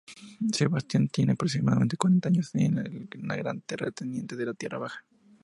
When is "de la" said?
4.35-4.55